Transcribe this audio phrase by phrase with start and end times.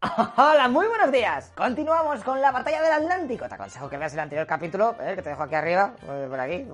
[0.36, 1.52] Hola, muy buenos días.
[1.54, 3.46] Continuamos con la batalla del Atlántico.
[3.46, 6.40] Te aconsejo que veas el anterior capítulo, eh, que te dejo aquí arriba, eh, por
[6.40, 6.66] aquí.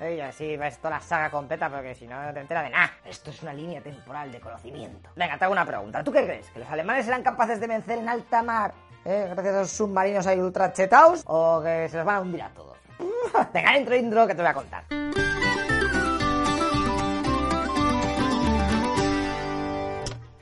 [0.00, 2.70] Eh, y así ves toda la saga completa, porque si no, no te enteras de
[2.70, 2.90] nada.
[3.04, 5.08] Esto es una línea temporal de conocimiento.
[5.14, 6.02] Venga, te hago una pregunta.
[6.02, 6.50] ¿Tú qué crees?
[6.50, 10.26] ¿Que los alemanes serán capaces de vencer en alta mar, eh, gracias a los submarinos
[10.26, 12.76] ahí ultra chetaos, o que se los van a hundir a todos?
[13.54, 14.82] Venga, intro, intro, que te voy a contar.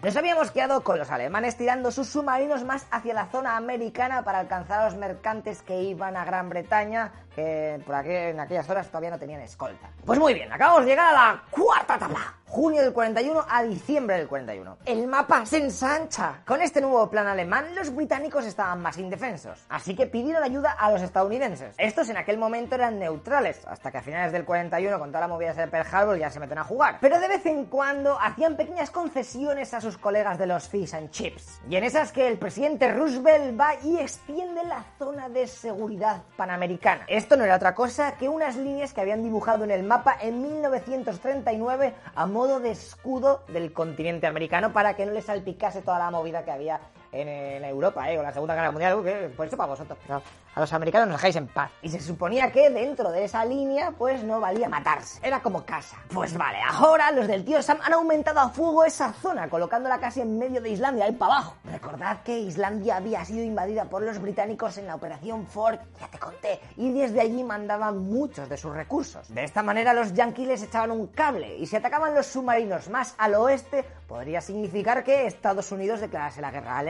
[0.07, 4.39] Nos habíamos quedado con los alemanes tirando sus submarinos más hacia la zona americana para
[4.39, 8.89] alcanzar a los mercantes que iban a Gran Bretaña, que por aquí, en aquellas horas
[8.89, 9.91] todavía no tenían escolta.
[10.05, 12.35] Pues muy bien, acabamos de llegar a la cuarta tabla.
[12.49, 14.79] Junio del 41 a diciembre del 41.
[14.87, 16.43] El mapa se ensancha.
[16.47, 19.67] Con este nuevo plan alemán, los británicos estaban más indefensos.
[19.69, 21.75] Así que pidieron ayuda a los estadounidenses.
[21.77, 25.29] Estos en aquel momento eran neutrales, hasta que a finales del 41, con toda la
[25.29, 26.99] movida de Pearl Harbor, ya se meten a jugar.
[27.01, 31.11] Pero de vez en cuando hacían pequeñas concesiones a sus colegas de los Fish and
[31.11, 31.61] Chips.
[31.69, 37.05] Y en esas que el presidente Roosevelt va y extiende la zona de seguridad panamericana.
[37.27, 40.41] Esto no era otra cosa que unas líneas que habían dibujado en el mapa en
[40.43, 46.13] 1939 a modo de escudo del continente americano para que no le salpicase toda la
[46.13, 46.79] movida que había
[47.13, 48.19] en, Europa, ¿eh?
[48.19, 49.99] O la Segunda Guerra Mundial, que por eso para vosotros.
[50.09, 50.23] No,
[50.55, 51.71] a los americanos nos dejáis en paz.
[51.83, 55.21] Y se suponía que dentro de esa línea, pues no valía matarse.
[55.23, 55.97] Era como casa.
[56.13, 60.23] Pues vale, ahora los del tío Sam han aumentado a fuego esa zona, colocándola casi
[60.23, 61.57] en medio de Islandia, ahí para abajo.
[61.65, 66.19] Recordad que Islandia había sido invadida por los británicos en la Operación Ford, ya te
[66.19, 69.33] conté, y desde allí mandaban muchos de sus recursos.
[69.35, 73.15] De esta manera los yanquis les echaban un cable, y si atacaban los submarinos más
[73.19, 76.83] al oeste, podría significar que Estados Unidos declarase la guerra a.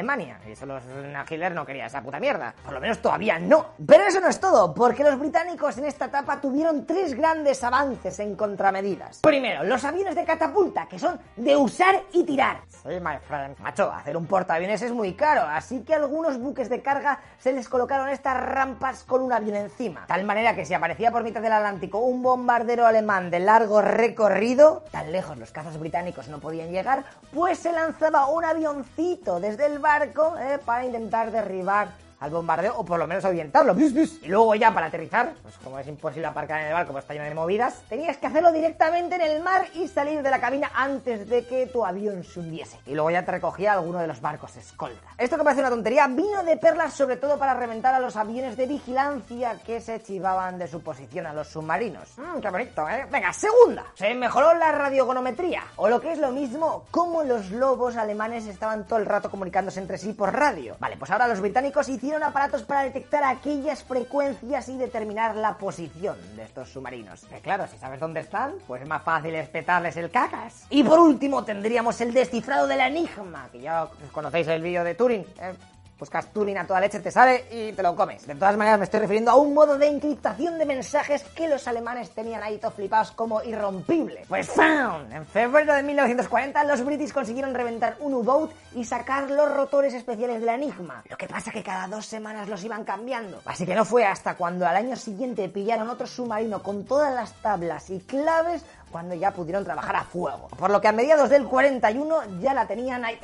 [0.46, 0.82] Y eso los
[1.28, 2.54] Hitler no quería esa puta mierda.
[2.64, 3.66] Por lo menos todavía no.
[3.84, 8.18] Pero eso no es todo, porque los británicos en esta etapa tuvieron tres grandes avances
[8.20, 9.20] en contramedidas.
[9.22, 12.60] Primero, los aviones de catapulta, que son de usar y tirar.
[12.68, 13.58] Sí, my friend.
[13.58, 17.68] Macho, hacer un portaaviones es muy caro, así que algunos buques de carga se les
[17.68, 20.06] colocaron estas rampas con un avión encima.
[20.06, 24.84] Tal manera que si aparecía por mitad del Atlántico un bombardero alemán de largo recorrido,
[24.92, 29.78] tan lejos los cazas británicos no podían llegar, pues se lanzaba un avioncito desde el
[30.04, 31.88] eh, para intentar derribar
[32.20, 33.74] al bombardeo o por lo menos ahuyentarlo.
[33.78, 37.14] Y luego ya para aterrizar, pues como es imposible aparcar en el barco, pues está
[37.14, 40.70] lleno de movidas, tenías que hacerlo directamente en el mar y salir de la cabina
[40.74, 42.78] antes de que tu avión se hundiese.
[42.86, 45.08] Y luego ya te recogía alguno de los barcos escolta.
[45.18, 48.56] Esto que parece una tontería vino de perlas sobre todo para reventar a los aviones
[48.56, 52.16] de vigilancia que se chivaban de su posición a los submarinos.
[52.16, 53.06] Mmm, qué bonito, ¿eh?
[53.10, 53.84] Venga, segunda.
[53.94, 55.62] Se mejoró la radiogonometría.
[55.76, 59.80] O lo que es lo mismo, cómo los lobos alemanes estaban todo el rato comunicándose
[59.80, 60.76] entre sí por radio.
[60.78, 65.58] Vale, pues ahora los británicos hicieron hicieron aparatos para detectar aquellas frecuencias y determinar la
[65.58, 67.22] posición de estos submarinos.
[67.22, 70.66] Que claro, si sabes dónde están, pues es más fácil espetarles el cacas.
[70.70, 75.26] Y por último tendríamos el descifrado del enigma, que ya conocéis el vídeo de Turing.
[75.40, 75.54] ¿eh?
[75.98, 78.26] Buscas Turing a toda leche, te sale y te lo comes.
[78.26, 81.66] De todas maneras, me estoy refiriendo a un modo de encriptación de mensajes que los
[81.66, 84.24] alemanes tenían ahí todos flipados como irrompible.
[84.28, 85.10] Pues ¡found!
[85.10, 90.40] En febrero de 1940, los british consiguieron reventar un U-Boat y sacar los rotores especiales
[90.40, 91.02] del Enigma.
[91.08, 93.40] Lo que pasa que cada dos semanas los iban cambiando.
[93.46, 97.32] Así que no fue hasta cuando al año siguiente pillaron otro submarino con todas las
[97.40, 100.48] tablas y claves cuando ya pudieron trabajar a fuego.
[100.48, 103.18] Por lo que a mediados del 41 ya la tenían ahí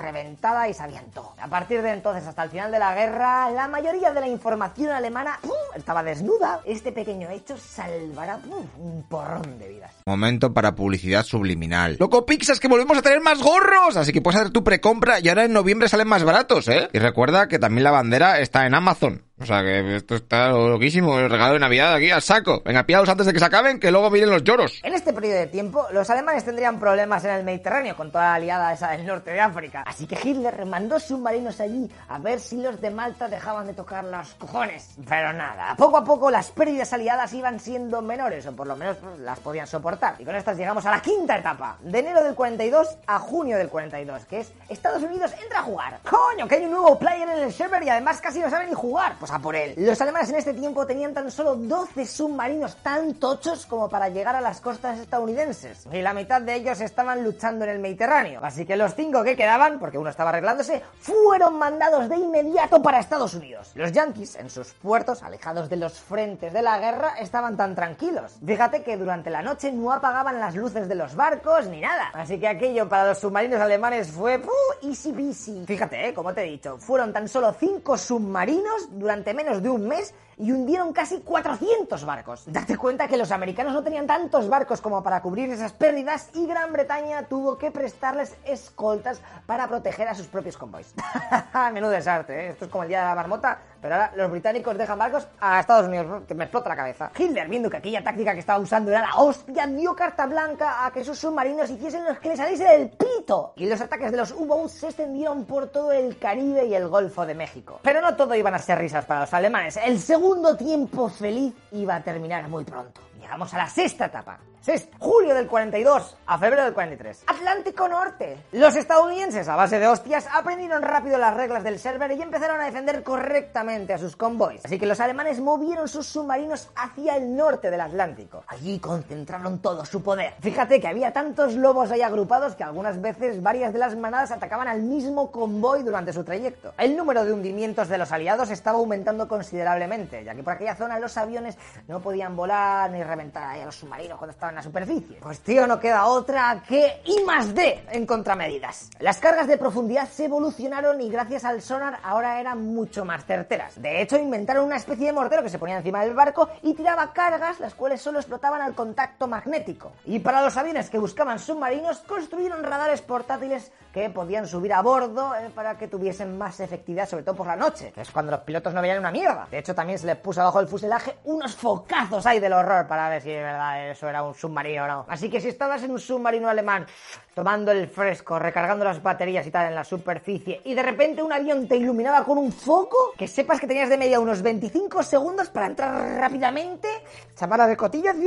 [0.00, 1.32] reventada y se avientó.
[1.38, 4.90] A partir de entonces hasta el final de la guerra, la mayoría de la información
[4.90, 5.38] alemana
[5.74, 6.60] estaba desnuda.
[6.64, 8.38] Este pequeño hecho salvará
[8.78, 9.92] un porrón de vidas.
[10.06, 11.96] Momento para publicidad subliminal.
[11.98, 15.28] Loco Pixas que volvemos a tener más gorros, así que puedes hacer tu precompra y
[15.28, 16.88] ahora en noviembre salen más baratos, ¿eh?
[16.92, 19.24] Y recuerda que también la bandera está en Amazon.
[19.42, 22.62] O sea que esto está loquísimo, el regalo de Navidad aquí al saco.
[22.64, 24.78] Venga, piados antes de que se acaben, que luego miren los lloros.
[24.84, 28.34] En este periodo de tiempo, los alemanes tendrían problemas en el Mediterráneo con toda la
[28.34, 29.82] aliada esa del norte de África.
[29.84, 34.04] Así que Hitler mandó submarinos allí a ver si los de Malta dejaban de tocar
[34.04, 34.90] los cojones.
[35.08, 38.96] Pero nada, poco a poco las pérdidas aliadas iban siendo menores, o por lo menos
[38.98, 40.14] pues, las podían soportar.
[40.20, 43.68] Y con estas llegamos a la quinta etapa, de enero del 42 a junio del
[43.68, 45.98] 42, que es Estados Unidos entra a jugar.
[46.08, 48.74] ¡Coño, que hay un nuevo player en el server y además casi no sabe ni
[48.74, 49.16] jugar!
[49.18, 49.74] Pues a por él.
[49.78, 54.36] Los alemanes en este tiempo tenían tan solo 12 submarinos tan tochos como para llegar
[54.36, 55.86] a las costas estadounidenses.
[55.90, 58.40] Y la mitad de ellos estaban luchando en el Mediterráneo.
[58.42, 63.00] Así que los cinco que quedaban, porque uno estaba arreglándose, fueron mandados de inmediato para
[63.00, 63.72] Estados Unidos.
[63.74, 68.38] Los yankees, en sus puertos, alejados de los frentes de la guerra, estaban tan tranquilos.
[68.44, 72.10] Fíjate que durante la noche no apagaban las luces de los barcos ni nada.
[72.12, 74.50] Así que aquello para los submarinos alemanes fue ¡puh!
[74.82, 75.64] easy peasy.
[75.66, 76.14] Fíjate, ¿eh?
[76.14, 80.14] como te he dicho, fueron tan solo cinco submarinos durante durante menos de un mes
[80.36, 82.44] y hundieron casi 400 barcos.
[82.46, 86.46] Date cuenta que los americanos no tenían tantos barcos como para cubrir esas pérdidas y
[86.46, 90.92] Gran Bretaña tuvo que prestarles escoltas para proteger a sus propios convoys.
[91.72, 92.48] Menudo desastre, ¿eh?
[92.50, 95.58] esto es como el día de la marmota, pero ahora los británicos dejan barcos a
[95.58, 97.10] Estados Unidos, que me explota la cabeza.
[97.18, 100.92] Hitler, viendo que aquella táctica que estaba usando era la hostia, dio carta blanca a
[100.92, 103.54] que sus submarinos hiciesen los que les saliese del pito.
[103.56, 107.26] Y los ataques de los U-Boats se extendieron por todo el Caribe y el Golfo
[107.26, 107.80] de México.
[107.82, 109.76] Pero no todo iban a ser risas para los alemanes.
[109.76, 113.00] El segundo tiempo feliz iba a terminar muy pronto.
[113.20, 114.38] Llegamos a la sexta etapa.
[114.62, 117.24] Sexta, julio del 42 a febrero del 43.
[117.26, 118.44] Atlántico Norte.
[118.52, 122.66] Los estadounidenses, a base de hostias, aprendieron rápido las reglas del server y empezaron a
[122.66, 124.64] defender correctamente a sus convoys.
[124.64, 128.44] Así que los alemanes movieron sus submarinos hacia el norte del Atlántico.
[128.46, 130.34] Allí concentraron todo su poder.
[130.38, 134.68] Fíjate que había tantos lobos ahí agrupados que algunas veces varias de las manadas atacaban
[134.68, 136.72] al mismo convoy durante su trayecto.
[136.78, 141.00] El número de hundimientos de los aliados estaba aumentando considerablemente, ya que por aquella zona
[141.00, 141.58] los aviones
[141.88, 145.18] no podían volar ni reventar ahí a los submarinos cuando estaban en la superficie.
[145.20, 148.90] Pues tío, no queda otra que I más D en contramedidas.
[149.00, 153.80] Las cargas de profundidad se evolucionaron y gracias al sonar ahora eran mucho más certeras.
[153.80, 157.12] De hecho, inventaron una especie de mortero que se ponía encima del barco y tiraba
[157.12, 159.92] cargas las cuales solo explotaban al contacto magnético.
[160.04, 165.34] Y para los aviones que buscaban submarinos, construyeron radares portátiles que podían subir a bordo
[165.34, 168.40] eh, para que tuviesen más efectividad, sobre todo por la noche, que es cuando los
[168.40, 169.46] pilotos no veían una mierda.
[169.50, 173.08] De hecho, también se les puso abajo del fuselaje unos focazos ahí del horror para
[173.08, 175.06] ver si de verdad eso era un submarino no.
[175.08, 176.86] Así que si estabas en un submarino alemán
[177.34, 181.32] tomando el fresco, recargando las baterías y tal en la superficie, y de repente un
[181.32, 185.48] avión te iluminaba con un foco, que sepas que tenías de media unos 25 segundos
[185.48, 186.88] para entrar rápidamente,
[187.36, 188.26] chamar de cotillas y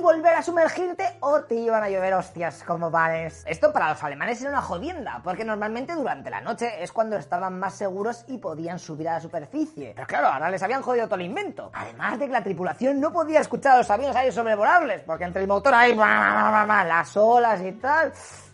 [0.00, 3.44] volver a sumergirte o te iban a llover hostias como panes.
[3.46, 7.58] Esto para los alemanes era una jodienda, porque normalmente durante la noche es cuando estaban
[7.58, 9.92] más seguros y podían subir a la superficie.
[9.94, 11.70] Pero claro, ahora les habían jodido todo el invento.
[11.72, 15.42] Además de que la tripulación no podía escuchar a los aviones ahí sobrevolables, porque entre
[15.42, 18.12] el motor ahí, las olas y tal...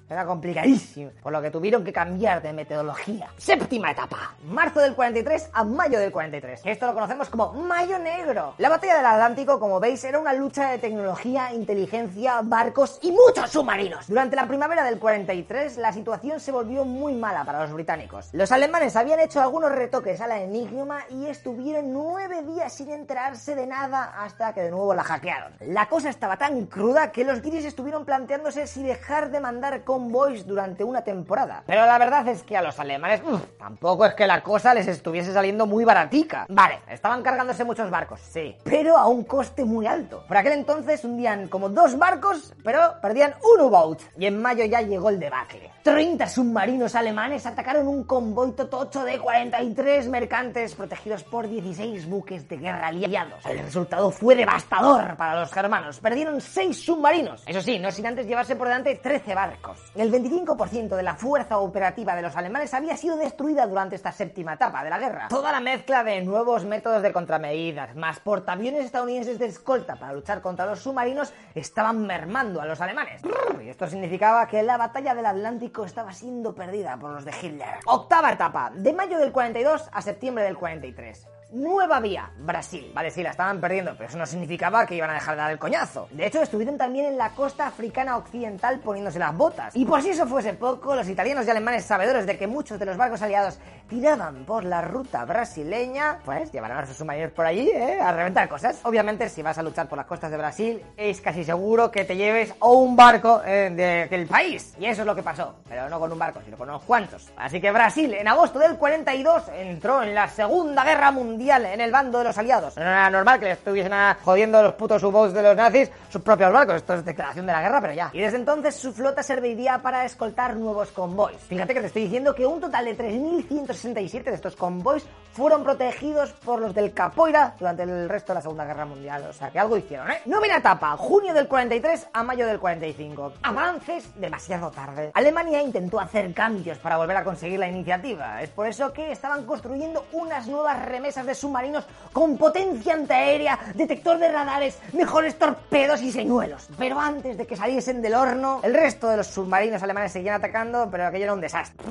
[0.08, 3.28] Era complicadísimo, por lo que tuvieron que cambiar de metodología.
[3.38, 6.60] Séptima etapa, marzo del 43 a mayo del 43.
[6.64, 8.54] Esto lo conocemos como Mayo Negro.
[8.58, 13.50] La batalla del Atlántico, como veis, era una lucha de tecnología, inteligencia, barcos y muchos
[13.50, 14.06] submarinos.
[14.06, 18.28] Durante la primavera del 43, la situación se volvió muy mala para los británicos.
[18.32, 23.56] Los alemanes habían hecho algunos retoques a la Enigma y estuvieron nueve días sin enterarse
[23.56, 25.52] de nada hasta que de nuevo la hackearon.
[25.62, 29.95] La cosa estaba tan cruda que los guiris estuvieron planteándose si dejar de mandar con
[29.96, 31.62] convoys durante una temporada.
[31.66, 33.22] Pero la verdad es que a los alemanes
[33.58, 36.44] tampoco es que la cosa les estuviese saliendo muy baratica.
[36.50, 40.22] Vale, estaban cargándose muchos barcos, sí, pero a un coste muy alto.
[40.28, 44.02] Por aquel entonces hundían como dos barcos, pero perdían un U-boat.
[44.18, 45.72] Y en mayo ya llegó el debacle.
[45.82, 52.56] 30 submarinos alemanes atacaron un convoy totocho de 43 mercantes protegidos por 16 buques de
[52.56, 53.46] guerra aliados.
[53.46, 56.00] El resultado fue devastador para los germanos.
[56.00, 57.44] Perdieron 6 submarinos.
[57.46, 59.78] Eso sí, no sin antes llevarse por delante 13 barcos.
[59.94, 64.54] El 25% de la fuerza operativa de los alemanes había sido destruida durante esta séptima
[64.54, 65.28] etapa de la guerra.
[65.28, 70.42] Toda la mezcla de nuevos métodos de contramedidas, más portaaviones estadounidenses de escolta para luchar
[70.42, 73.22] contra los submarinos, estaban mermando a los alemanes.
[73.64, 77.78] Y esto significaba que la batalla del Atlántico estaba siendo perdida por los de Hitler.
[77.86, 81.26] Octava etapa, de mayo del 42 a septiembre del 43.
[81.56, 82.92] Nueva vía, Brasil.
[82.94, 85.50] Vale, sí, la estaban perdiendo, pero eso no significaba que iban a dejar de dar
[85.50, 86.06] el coñazo.
[86.10, 89.74] De hecho, estuvieron también en la costa africana occidental poniéndose las botas.
[89.74, 92.84] Y por si eso fuese poco, los italianos y alemanes sabedores de que muchos de
[92.84, 93.58] los barcos aliados
[93.88, 98.00] tiraban por la ruta brasileña, pues llevarán a sus submarinos por allí, ¿eh?
[98.02, 98.78] A reventar cosas.
[98.82, 102.16] Obviamente, si vas a luchar por las costas de Brasil, es casi seguro que te
[102.16, 104.74] lleves o un barco eh, de, del país.
[104.78, 105.54] Y eso es lo que pasó.
[105.66, 107.30] Pero no con un barco, sino con unos cuantos.
[107.38, 111.92] Así que Brasil, en agosto del 42, entró en la Segunda Guerra Mundial en el
[111.92, 112.76] bando de los aliados.
[112.76, 113.92] No era normal que le estuviesen
[114.24, 116.76] jodiendo los putos U-boats de los nazis sus propios barcos.
[116.76, 118.10] Esto es declaración de la guerra, pero ya.
[118.12, 121.38] Y desde entonces su flota serviría para escoltar nuevos convoys.
[121.48, 126.32] Fíjate que te estoy diciendo que un total de 3.167 de estos convoys fueron protegidos
[126.32, 129.26] por los del Capoeira durante el resto de la Segunda Guerra Mundial.
[129.28, 130.22] O sea, que algo hicieron, ¿eh?
[130.24, 133.34] Novena etapa, junio del 43 a mayo del 45.
[133.42, 135.10] Avances demasiado tarde.
[135.14, 138.42] Alemania intentó hacer cambios para volver a conseguir la iniciativa.
[138.42, 144.18] Es por eso que estaban construyendo unas nuevas remesas de submarinos con potencia antiaérea, detector
[144.18, 146.68] de radares, mejores torpedos y señuelos.
[146.78, 150.88] Pero antes de que saliesen del horno, el resto de los submarinos alemanes seguían atacando,
[150.90, 151.86] pero aquello era un desastre.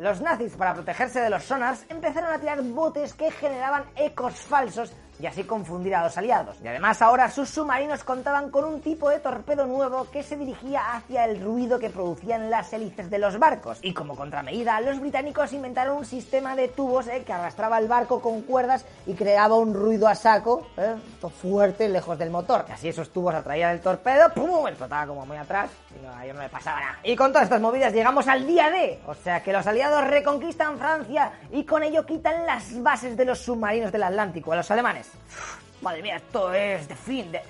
[0.00, 4.92] Los nazis, para protegerse de los sonars, empezaron a tirar botes que generaban ecos falsos
[5.20, 6.56] y así confundir a los aliados.
[6.62, 10.94] Y además ahora sus submarinos contaban con un tipo de torpedo nuevo que se dirigía
[10.94, 13.78] hacia el ruido que producían las hélices de los barcos.
[13.82, 18.20] Y como contramedida, los británicos inventaron un sistema de tubos eh, que arrastraba el barco
[18.20, 20.96] con cuerdas y creaba un ruido a saco, eh,
[21.40, 22.64] fuerte, lejos del motor.
[22.68, 24.66] Y así esos tubos atraían el torpedo, ¡pum!
[24.68, 26.98] explotaba como muy atrás y no, ellos no le pasaba nada.
[27.02, 30.78] Y con todas estas movidas llegamos al día D, o sea que los aliados reconquistan
[30.78, 35.11] Francia y con ello quitan las bases de los submarinos del Atlántico a los alemanes.
[35.82, 37.42] Madre mía, esto es de fin, de,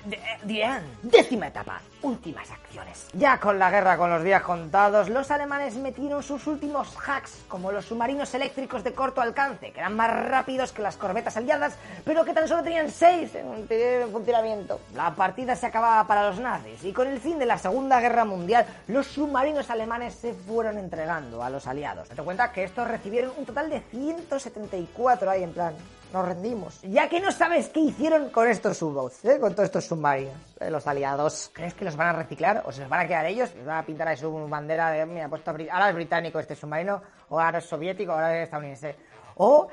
[0.45, 3.09] de Décima etapa, últimas acciones.
[3.13, 7.71] Ya con la guerra con los días contados, los alemanes metieron sus últimos hacks, como
[7.71, 11.77] los submarinos eléctricos de corto alcance, que eran más rápidos que las corbetas aliadas,
[12.07, 14.81] pero que tan solo tenían seis en funcionamiento.
[14.95, 18.25] La partida se acababa para los nazis, y con el fin de la Segunda Guerra
[18.25, 22.09] Mundial, los submarinos alemanes se fueron entregando a los aliados.
[22.09, 25.75] Te cuenta que estos recibieron un total de 174 ahí en plan
[26.13, 26.81] nos rendimos.
[26.83, 29.39] Ya que no sabes qué hicieron con estos subboats, ¿eh?
[29.41, 31.51] con todos estos submarinos, eh, los aliados.
[31.53, 33.55] ¿Crees que los van a reciclar o se los van a quedar ellos?
[33.55, 37.03] ¿Les van a pintar ahí su bandera de, mira, puesto ahora es británico este submarino,
[37.29, 38.97] o ahora es soviético, ahora es estadounidense?
[39.37, 39.69] O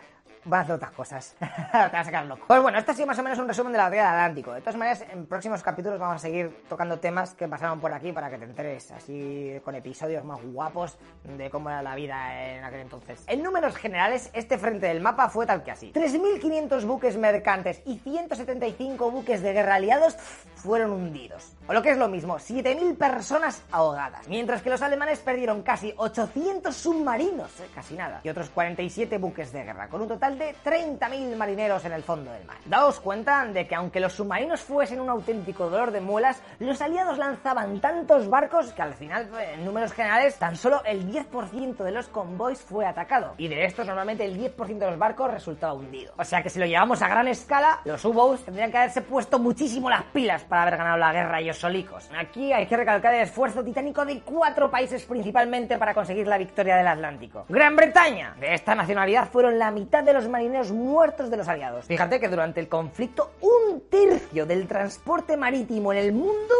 [0.45, 1.35] van a hacer otras cosas.
[1.39, 2.45] Te vas a sacar loco.
[2.47, 4.53] Pues bueno, este ha sido más o menos un resumen de la batalla del Atlántico.
[4.53, 8.11] De todas maneras, en próximos capítulos vamos a seguir tocando temas que pasaron por aquí
[8.11, 12.63] para que te enteres, así con episodios más guapos de cómo era la vida en
[12.63, 13.23] aquel entonces.
[13.27, 15.91] En números generales, este frente del mapa fue tal que así.
[15.93, 20.15] 3.500 buques mercantes y 175 buques de guerra aliados
[20.55, 21.53] fueron hundidos.
[21.67, 24.27] O lo que es lo mismo, 7.000 personas ahogadas.
[24.27, 29.51] Mientras que los alemanes perdieron casi 800 submarinos, eh, casi nada, y otros 47 buques
[29.51, 32.57] de guerra, con un total de 30.000 marineros en el fondo del mar.
[32.65, 37.17] Daos cuenta de que aunque los submarinos fuesen un auténtico dolor de muelas, los aliados
[37.17, 41.91] lanzaban tantos barcos que al final, pues, en números generales, tan solo el 10% de
[41.91, 43.33] los convoys fue atacado.
[43.37, 46.13] Y de estos, normalmente el 10% de los barcos resultaba hundido.
[46.17, 49.39] O sea que si lo llevamos a gran escala, los U-Boats tendrían que haberse puesto
[49.39, 52.09] muchísimo las pilas para haber ganado la guerra ellos solicos.
[52.17, 56.75] Aquí hay que recalcar el esfuerzo titánico de cuatro países principalmente para conseguir la victoria
[56.75, 57.45] del Atlántico.
[57.49, 58.35] Gran Bretaña.
[58.39, 61.85] De esta nacionalidad fueron la mitad de marineros muertos de los aliados.
[61.85, 66.53] Fíjate que durante el conflicto un tercio del transporte marítimo en el mundo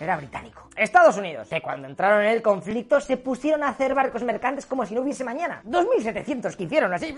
[0.00, 0.68] era británico.
[0.76, 4.84] Estados Unidos, que cuando entraron en el conflicto se pusieron a hacer barcos mercantes como
[4.84, 5.62] si no hubiese mañana.
[5.64, 7.16] 2.700 que hicieron así,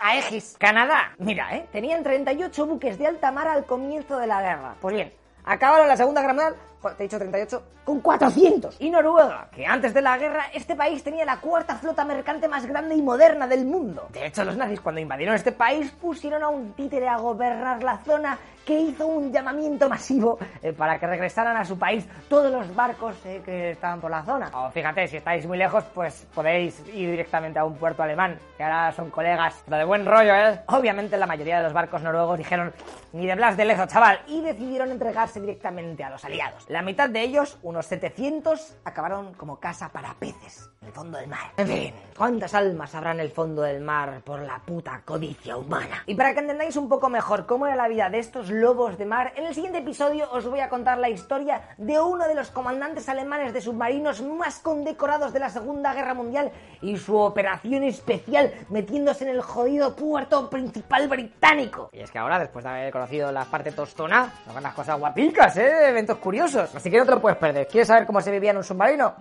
[0.00, 0.56] a Egis.
[0.58, 1.66] Canadá, mira, ¿eh?
[1.70, 4.74] Tenían 38 buques de alta mar al comienzo de la guerra.
[4.80, 5.12] Pues bien,
[5.44, 6.56] acabaron la Segunda Guerra Mundial
[6.90, 8.76] te he dicho 38, con 400.
[8.80, 12.66] Y Noruega, que antes de la guerra este país tenía la cuarta flota mercante más
[12.66, 14.08] grande y moderna del mundo.
[14.12, 17.98] De hecho, los nazis cuando invadieron este país pusieron a un títere a gobernar la
[17.98, 22.74] zona que hizo un llamamiento masivo eh, para que regresaran a su país todos los
[22.74, 24.50] barcos eh, que estaban por la zona.
[24.54, 28.62] O fíjate, si estáis muy lejos, pues podéis ir directamente a un puerto alemán, que
[28.62, 30.60] ahora son colegas, pero de buen rollo, ¿eh?
[30.68, 32.72] Obviamente la mayoría de los barcos noruegos dijeron,
[33.12, 36.68] ni de Blas de Lezo, chaval, y decidieron entregarse directamente a los aliados.
[36.72, 41.28] La mitad de ellos, unos 700, acabaron como casa para peces en el fondo del
[41.28, 41.52] mar.
[41.58, 46.04] En fin, ¿cuántas almas habrá en el fondo del mar por la puta codicia humana?
[46.06, 49.06] Y para que entendáis un poco mejor cómo era la vida de estos lobos de
[49.06, 52.52] mar, en el siguiente episodio os voy a contar la historia de uno de los
[52.52, 58.52] comandantes alemanes de submarinos más condecorados de la Segunda Guerra Mundial y su operación especial
[58.68, 61.90] metiéndose en el jodido puerto principal británico.
[61.92, 64.96] Y es que ahora, después de haber conocido la parte tostona, nos van las cosas
[64.96, 65.88] guapicas, ¿eh?
[65.88, 66.72] Eventos curiosos.
[66.72, 67.66] Así que no te lo puedes perder.
[67.66, 69.12] ¿Quieres saber cómo se vivía en un submarino?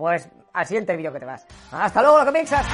[0.00, 1.46] Pues al siguiente vídeo que te vas.
[1.70, 2.64] ¡Hasta luego, lo que!